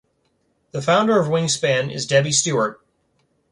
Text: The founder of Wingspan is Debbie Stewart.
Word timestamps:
The 0.71 0.81
founder 0.81 1.19
of 1.19 1.27
Wingspan 1.27 1.93
is 1.93 2.07
Debbie 2.07 2.31
Stewart. 2.31 2.81